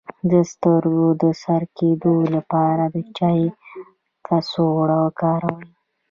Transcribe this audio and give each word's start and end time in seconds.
د 0.31 0.33
سترګو 0.51 1.07
د 1.21 1.23
سره 1.43 1.65
کیدو 1.77 2.15
لپاره 2.35 2.83
د 2.93 2.95
چای 3.17 3.39
کڅوړه 4.25 4.97
وکاروئ 5.05 5.69